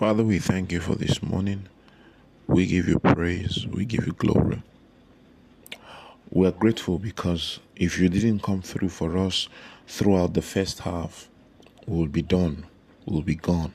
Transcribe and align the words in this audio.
Father, 0.00 0.24
we 0.24 0.38
thank 0.38 0.72
you 0.72 0.80
for 0.80 0.94
this 0.94 1.22
morning. 1.22 1.68
We 2.46 2.64
give 2.64 2.88
you 2.88 2.98
praise. 3.00 3.66
We 3.66 3.84
give 3.84 4.06
you 4.06 4.14
glory. 4.14 4.62
We 6.30 6.46
are 6.46 6.52
grateful 6.52 6.98
because 6.98 7.60
if 7.76 7.98
you 7.98 8.08
didn't 8.08 8.42
come 8.42 8.62
through 8.62 8.88
for 8.88 9.18
us 9.18 9.46
throughout 9.86 10.32
the 10.32 10.40
first 10.40 10.78
half, 10.78 11.28
we 11.86 11.98
will 11.98 12.06
be 12.06 12.22
done. 12.22 12.64
We 13.04 13.14
will 13.14 13.22
be 13.22 13.34
gone. 13.34 13.74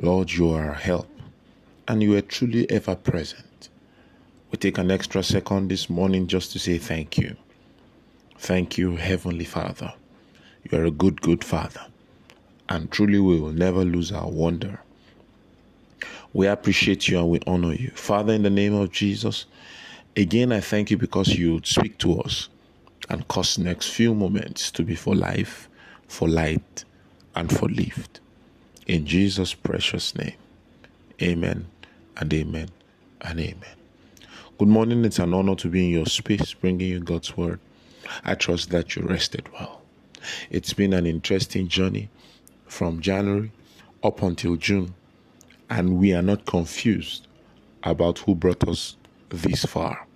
Lord, 0.00 0.32
you 0.32 0.54
are 0.54 0.68
our 0.68 0.72
help 0.72 1.10
and 1.86 2.02
you 2.02 2.16
are 2.16 2.22
truly 2.22 2.70
ever 2.70 2.96
present. 2.96 3.68
We 4.50 4.56
take 4.56 4.78
an 4.78 4.90
extra 4.90 5.22
second 5.22 5.68
this 5.68 5.90
morning 5.90 6.28
just 6.28 6.50
to 6.52 6.58
say 6.58 6.78
thank 6.78 7.18
you. 7.18 7.36
Thank 8.38 8.78
you, 8.78 8.96
Heavenly 8.96 9.44
Father. 9.44 9.92
You 10.64 10.78
are 10.78 10.84
a 10.86 10.90
good, 10.90 11.20
good 11.20 11.44
Father. 11.44 11.88
And 12.70 12.90
truly, 12.90 13.18
we 13.18 13.38
will 13.38 13.52
never 13.52 13.84
lose 13.84 14.12
our 14.12 14.30
wonder 14.30 14.80
we 16.32 16.46
appreciate 16.46 17.08
you 17.08 17.18
and 17.18 17.28
we 17.28 17.40
honor 17.46 17.74
you. 17.74 17.90
Father, 17.94 18.32
in 18.32 18.42
the 18.42 18.50
name 18.50 18.74
of 18.74 18.92
Jesus, 18.92 19.46
again, 20.16 20.52
I 20.52 20.60
thank 20.60 20.90
you 20.90 20.96
because 20.96 21.36
you 21.36 21.60
speak 21.64 21.98
to 21.98 22.20
us 22.20 22.48
and 23.08 23.26
cause 23.28 23.58
next 23.58 23.88
few 23.88 24.14
moments 24.14 24.70
to 24.72 24.84
be 24.84 24.94
for 24.94 25.14
life, 25.14 25.68
for 26.06 26.28
light, 26.28 26.84
and 27.34 27.50
for 27.50 27.68
lift. 27.68 28.20
In 28.86 29.06
Jesus' 29.06 29.54
precious 29.54 30.14
name, 30.14 30.36
amen 31.20 31.66
and 32.16 32.32
amen 32.32 32.68
and 33.22 33.40
amen. 33.40 33.76
Good 34.58 34.68
morning. 34.68 35.04
It's 35.04 35.18
an 35.18 35.34
honor 35.34 35.54
to 35.56 35.68
be 35.68 35.86
in 35.86 35.90
your 35.90 36.06
space, 36.06 36.54
bringing 36.54 36.88
you 36.88 37.00
God's 37.00 37.36
word. 37.36 37.58
I 38.24 38.34
trust 38.34 38.70
that 38.70 38.94
you 38.94 39.02
rested 39.02 39.48
well. 39.52 39.82
It's 40.50 40.72
been 40.72 40.92
an 40.92 41.06
interesting 41.06 41.68
journey 41.68 42.08
from 42.66 43.00
January 43.00 43.52
up 44.02 44.22
until 44.22 44.56
June 44.56 44.94
and 45.70 45.98
we 45.98 46.12
are 46.12 46.22
not 46.22 46.44
confused 46.44 47.28
about 47.84 48.18
who 48.18 48.34
brought 48.34 48.68
us 48.68 48.96
this 49.28 49.64
far. 49.64 50.06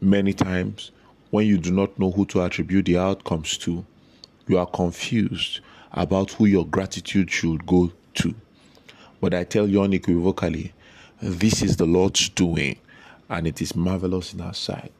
Many 0.00 0.32
times, 0.32 0.90
when 1.30 1.46
you 1.46 1.58
do 1.58 1.70
not 1.70 1.98
know 1.98 2.10
who 2.10 2.24
to 2.26 2.42
attribute 2.42 2.86
the 2.86 2.96
outcomes 2.96 3.58
to, 3.58 3.84
you 4.46 4.58
are 4.58 4.66
confused 4.66 5.60
about 5.92 6.32
who 6.32 6.46
your 6.46 6.66
gratitude 6.66 7.30
should 7.30 7.66
go 7.66 7.92
to. 8.14 8.34
But 9.20 9.34
I 9.34 9.44
tell 9.44 9.68
you 9.68 9.82
unequivocally, 9.82 10.72
this 11.20 11.62
is 11.62 11.76
the 11.76 11.86
Lord's 11.86 12.30
doing, 12.30 12.78
and 13.28 13.46
it 13.46 13.60
is 13.60 13.76
marvelous 13.76 14.32
in 14.32 14.40
our 14.40 14.54
sight. 14.54 14.92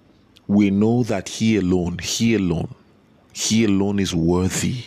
We 0.47 0.71
know 0.71 1.03
that 1.05 1.29
He 1.29 1.57
alone, 1.57 1.99
He 1.99 2.35
alone, 2.35 2.75
He 3.33 3.65
alone 3.65 4.01
is 4.01 4.15
worthy 4.15 4.85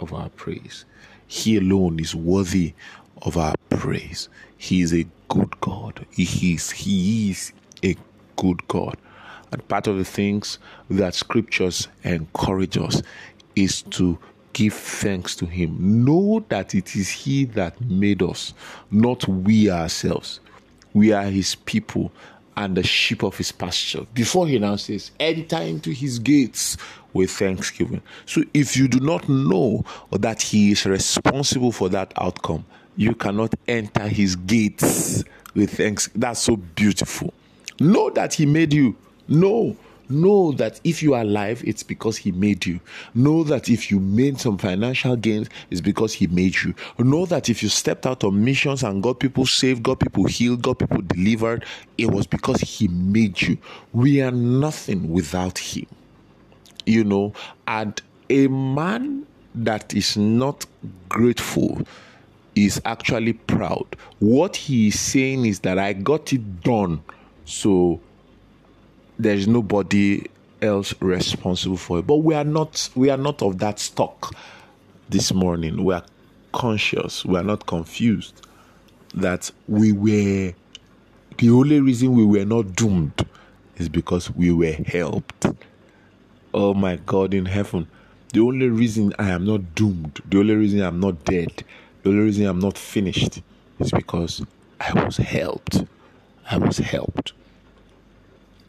of 0.00 0.12
our 0.12 0.28
praise. 0.30 0.84
He 1.28 1.56
alone 1.56 2.00
is 2.00 2.14
worthy 2.14 2.74
of 3.20 3.36
our 3.36 3.54
praise. 3.70 4.28
He 4.56 4.80
is 4.80 4.94
a 4.94 5.06
good 5.28 5.60
God. 5.60 6.06
He 6.10 6.54
is, 6.54 6.70
he 6.70 7.30
is 7.30 7.52
a 7.84 7.96
good 8.36 8.66
God. 8.68 8.96
And 9.50 9.66
part 9.68 9.86
of 9.86 9.98
the 9.98 10.04
things 10.04 10.58
that 10.88 11.14
scriptures 11.14 11.88
encourage 12.04 12.78
us 12.78 13.02
is 13.54 13.82
to 13.82 14.18
give 14.52 14.72
thanks 14.72 15.36
to 15.36 15.46
Him. 15.46 16.04
Know 16.04 16.44
that 16.48 16.74
it 16.74 16.96
is 16.96 17.10
He 17.10 17.44
that 17.46 17.80
made 17.80 18.22
us, 18.22 18.54
not 18.90 19.26
we 19.28 19.70
ourselves. 19.70 20.40
We 20.94 21.12
are 21.12 21.24
His 21.24 21.54
people 21.54 22.12
and 22.56 22.76
the 22.76 22.82
sheep 22.82 23.22
of 23.22 23.36
His 23.36 23.52
pasture. 23.52 24.06
Before 24.14 24.46
He 24.46 24.58
now 24.58 24.76
says, 24.76 25.10
enter 25.20 25.56
into 25.58 25.90
His 25.90 26.18
gates 26.18 26.76
with 27.12 27.30
thanksgiving. 27.30 28.02
So 28.26 28.42
if 28.54 28.76
you 28.76 28.88
do 28.88 29.00
not 29.00 29.28
know 29.28 29.84
that 30.10 30.40
He 30.42 30.72
is 30.72 30.86
responsible 30.86 31.72
for 31.72 31.88
that 31.90 32.12
outcome, 32.16 32.64
you 32.96 33.14
cannot 33.14 33.54
enter 33.68 34.06
his 34.08 34.36
gates 34.36 35.24
with 35.54 35.76
thanks. 35.76 36.08
That's 36.14 36.40
so 36.40 36.56
beautiful. 36.56 37.32
Know 37.80 38.10
that 38.10 38.34
he 38.34 38.46
made 38.46 38.72
you. 38.72 38.96
Know. 39.28 39.76
Know 40.08 40.52
that 40.52 40.78
if 40.84 41.02
you 41.02 41.14
are 41.14 41.22
alive, 41.22 41.62
it's 41.66 41.82
because 41.82 42.18
he 42.18 42.32
made 42.32 42.66
you. 42.66 42.80
Know 43.14 43.44
that 43.44 43.70
if 43.70 43.90
you 43.90 43.98
made 43.98 44.38
some 44.38 44.58
financial 44.58 45.16
gains, 45.16 45.48
it's 45.70 45.80
because 45.80 46.12
he 46.12 46.26
made 46.26 46.56
you. 46.56 46.74
Know 46.98 47.24
that 47.26 47.48
if 47.48 47.62
you 47.62 47.70
stepped 47.70 48.04
out 48.04 48.22
on 48.22 48.44
missions 48.44 48.82
and 48.82 49.02
got 49.02 49.20
people 49.20 49.46
saved, 49.46 49.82
got 49.82 50.00
people 50.00 50.26
healed, 50.26 50.60
got 50.60 50.80
people 50.80 51.00
delivered, 51.00 51.64
it 51.96 52.10
was 52.10 52.26
because 52.26 52.60
he 52.60 52.88
made 52.88 53.40
you. 53.40 53.56
We 53.94 54.20
are 54.20 54.32
nothing 54.32 55.10
without 55.10 55.56
him. 55.56 55.86
You 56.84 57.04
know, 57.04 57.32
and 57.66 57.98
a 58.28 58.48
man 58.48 59.26
that 59.54 59.94
is 59.94 60.16
not 60.16 60.66
grateful 61.08 61.80
is 62.54 62.80
actually 62.84 63.32
proud. 63.34 63.96
What 64.18 64.56
he 64.56 64.88
is 64.88 65.00
saying 65.00 65.46
is 65.46 65.60
that 65.60 65.78
I 65.78 65.92
got 65.92 66.32
it 66.32 66.62
done, 66.62 67.02
so 67.44 68.00
there's 69.18 69.46
nobody 69.48 70.24
else 70.60 70.94
responsible 71.00 71.76
for 71.76 71.98
it. 72.00 72.06
But 72.06 72.16
we 72.16 72.34
are 72.34 72.44
not 72.44 72.88
we 72.94 73.10
are 73.10 73.16
not 73.16 73.42
of 73.42 73.58
that 73.58 73.78
stock 73.78 74.34
this 75.08 75.32
morning. 75.32 75.84
We 75.84 75.94
are 75.94 76.04
conscious, 76.52 77.24
we 77.24 77.38
are 77.38 77.42
not 77.44 77.66
confused 77.66 78.46
that 79.14 79.50
we 79.68 79.92
were 79.92 80.52
the 81.38 81.50
only 81.50 81.80
reason 81.80 82.12
we 82.12 82.24
were 82.24 82.44
not 82.44 82.76
doomed 82.76 83.26
is 83.76 83.88
because 83.88 84.30
we 84.30 84.52
were 84.52 84.72
helped. 84.86 85.46
Oh 86.54 86.74
my 86.74 86.96
God 86.96 87.34
in 87.34 87.46
heaven. 87.46 87.88
The 88.32 88.40
only 88.40 88.68
reason 88.68 89.12
I 89.18 89.30
am 89.30 89.44
not 89.46 89.74
doomed, 89.74 90.20
the 90.26 90.38
only 90.38 90.54
reason 90.54 90.80
I'm 90.80 91.00
not 91.00 91.24
dead 91.24 91.64
the 92.02 92.10
only 92.10 92.24
reason 92.24 92.46
I'm 92.46 92.58
not 92.58 92.76
finished 92.76 93.40
is 93.78 93.90
because 93.90 94.44
I 94.80 95.04
was 95.04 95.16
helped. 95.16 95.84
I 96.50 96.58
was 96.58 96.78
helped. 96.78 97.32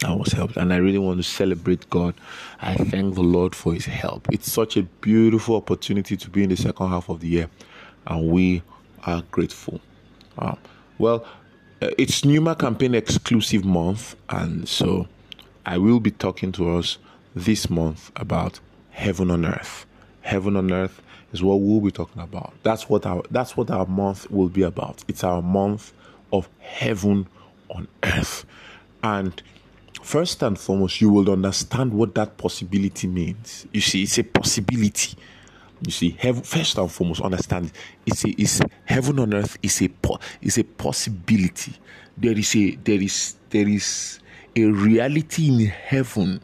I 0.06 0.14
was 0.14 0.34
helped, 0.34 0.58
and 0.58 0.74
I 0.74 0.78
really 0.78 0.98
want 0.98 1.18
to 1.18 1.24
celebrate 1.24 1.90
God. 1.90 2.14
I 2.62 2.76
thank 2.76 3.16
the 3.16 3.22
Lord 3.22 3.56
for 3.56 3.74
His 3.74 3.86
help. 3.86 4.28
It's 4.32 4.52
such 4.52 4.76
a 4.76 4.84
beautiful 4.84 5.56
opportunity 5.56 6.18
to 6.18 6.30
be 6.30 6.44
in 6.44 6.50
the 6.50 6.58
second 6.58 6.90
half 6.90 7.10
of 7.10 7.22
the 7.22 7.28
year, 7.28 7.50
and 8.08 8.30
we 8.30 8.62
are 9.06 9.24
grateful. 9.32 9.80
Uh, 10.38 10.56
well, 10.98 11.26
uh, 11.82 11.90
it's 11.98 12.26
Numa 12.26 12.56
campaign 12.56 12.96
exclusive 12.96 13.64
month, 13.64 14.16
and 14.30 14.68
so 14.68 15.08
I 15.66 15.78
will 15.78 16.00
be 16.00 16.12
talking 16.12 16.52
to 16.54 16.76
us 16.78 16.98
this 17.36 17.70
month 17.70 18.12
about 18.16 18.60
heaven 18.92 19.32
on 19.32 19.46
earth. 19.46 19.86
Heaven 20.24 20.56
on 20.56 20.72
earth 20.72 21.02
is 21.32 21.44
what 21.44 21.60
we'll 21.60 21.82
be 21.82 21.92
talking 21.92 22.22
about. 22.22 22.54
That's 22.64 22.90
what 22.90 23.06
our 23.06 23.24
that's 23.30 23.56
what 23.56 23.70
our 23.70 23.86
month 23.86 24.30
will 24.32 24.50
be 24.50 24.64
about. 24.64 25.04
It's 25.08 25.24
our 25.24 25.42
month 25.42 25.94
of 26.32 26.50
heaven 26.60 27.28
on 27.70 27.88
earth. 28.04 28.46
And 29.04 29.42
first 30.02 30.42
and 30.44 30.58
foremost, 30.58 31.02
you 31.02 31.10
will 31.12 31.30
understand 31.30 31.94
what 31.94 32.16
that 32.16 32.38
possibility 32.38 33.08
means. 33.08 33.68
You 33.72 33.82
see, 33.82 34.04
it's 34.04 34.18
a 34.18 34.24
possibility. 34.24 35.16
You 35.86 35.92
see, 35.92 36.12
heaven, 36.18 36.44
first 36.44 36.78
and 36.78 36.90
foremost, 36.92 37.22
understand 37.22 37.72
it's 38.06 38.24
a 38.24 38.30
it's 38.42 38.62
heaven 38.86 39.20
on 39.20 39.34
earth 39.34 39.58
is 39.62 39.82
a 39.82 39.90
is 40.42 40.58
a 40.58 40.64
possibility. 40.64 41.74
There 42.18 42.38
is 42.38 42.56
a 42.56 42.76
there 42.76 43.02
is 43.02 43.36
there 43.50 43.68
is 43.68 44.20
a 44.56 44.66
reality 44.66 45.48
in 45.48 45.66
heaven 45.68 46.42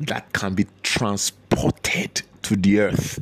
that 0.00 0.32
can 0.32 0.54
be 0.54 0.66
transported 0.82 2.22
to 2.44 2.56
the 2.56 2.80
earth 2.80 3.20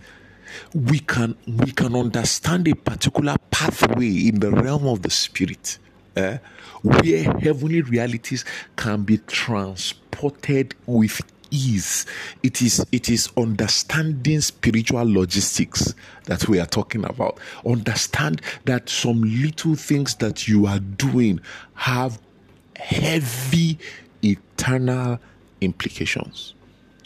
we 0.74 0.98
can 0.98 1.36
we 1.46 1.72
can 1.72 1.94
understand 1.94 2.68
a 2.68 2.74
particular 2.74 3.36
pathway 3.50 4.28
in 4.28 4.40
the 4.40 4.50
realm 4.50 4.86
of 4.86 5.02
the 5.02 5.10
spirit 5.10 5.78
eh, 6.16 6.38
where 6.82 7.22
heavenly 7.40 7.82
realities 7.82 8.44
can 8.76 9.02
be 9.02 9.18
transported 9.18 10.74
with 10.86 11.20
ease. 11.50 12.06
It 12.42 12.62
is 12.62 12.84
it 12.92 13.08
is 13.08 13.30
understanding 13.36 14.40
spiritual 14.40 15.04
logistics 15.04 15.94
that 16.24 16.48
we 16.48 16.58
are 16.58 16.66
talking 16.66 17.04
about. 17.04 17.38
Understand 17.66 18.40
that 18.64 18.88
some 18.88 19.22
little 19.22 19.74
things 19.74 20.14
that 20.16 20.48
you 20.48 20.66
are 20.66 20.80
doing 20.80 21.40
have 21.74 22.18
heavy 22.76 23.78
eternal 24.22 25.18
implications. 25.60 26.54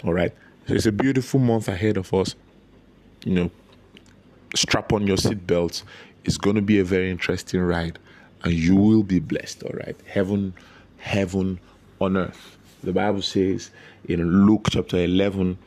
All 0.05 0.13
right 0.13 0.33
it's 0.75 0.87
a 0.87 0.93
beautiful 0.93 1.41
month 1.41 1.69
ahead 1.69 1.97
of 1.97 2.13
us 2.13 2.35
you 3.27 3.35
know, 3.35 3.51
strap 4.55 4.93
on 4.93 5.07
your 5.07 5.17
seatbelts. 5.17 5.83
It's 6.25 6.39
going 6.39 6.57
to 6.57 6.63
be 6.63 6.79
a 6.79 6.85
very 6.85 7.11
interesting 7.11 7.61
ride, 7.61 7.99
and 8.45 8.53
you 8.53 8.77
will 8.77 9.03
be 9.03 9.19
blessed. 9.19 9.65
All 9.65 9.73
right, 9.75 9.97
heaven, 10.07 10.55
heaven 10.99 11.59
on 12.01 12.17
earth. 12.17 12.57
The 12.83 12.93
Bible 12.93 13.23
says 13.23 13.71
in 14.09 14.47
Luke 14.47 14.69
chapter 14.71 14.97
11, 14.99 15.59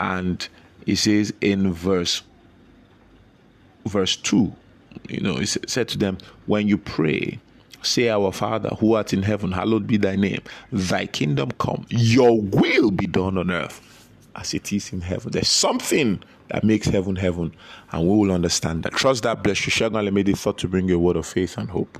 and 0.00 0.48
it 0.86 0.96
says 0.96 1.32
in 1.40 1.72
verse 1.72 2.22
verse 3.86 4.16
2, 4.16 4.52
you 5.08 5.20
know, 5.20 5.38
it 5.38 5.46
said 5.46 5.88
to 5.88 5.98
them, 5.98 6.18
When 6.44 6.68
you 6.68 6.76
pray, 6.76 7.40
say, 7.82 8.10
Our 8.10 8.32
Father 8.32 8.68
who 8.80 8.94
art 8.94 9.14
in 9.14 9.22
heaven, 9.22 9.52
hallowed 9.52 9.86
be 9.86 9.96
thy 9.96 10.16
name. 10.16 10.42
Thy 10.70 11.06
kingdom 11.06 11.52
come, 11.52 11.86
your 11.88 12.38
will 12.38 12.90
be 12.90 13.06
done 13.06 13.38
on 13.38 13.50
earth 13.50 14.07
as 14.38 14.54
it 14.54 14.72
is 14.72 14.92
in 14.92 15.00
heaven. 15.00 15.32
There's 15.32 15.48
something 15.48 16.22
that 16.48 16.64
makes 16.64 16.86
heaven 16.86 17.16
heaven, 17.16 17.54
and 17.92 18.08
we 18.08 18.16
will 18.16 18.32
understand 18.32 18.84
that. 18.84 18.92
Trust 18.92 19.24
that. 19.24 19.42
Bless 19.42 19.66
you. 19.66 19.90
May 19.90 20.22
the 20.22 20.32
thought 20.32 20.58
to 20.58 20.68
bring 20.68 20.88
you 20.88 20.96
a 20.96 20.98
word 20.98 21.16
of 21.16 21.26
faith 21.26 21.58
and 21.58 21.68
hope. 21.70 21.98